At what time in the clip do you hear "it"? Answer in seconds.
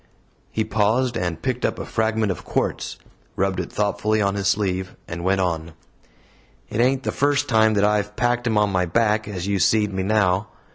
3.59-3.71, 6.69-6.81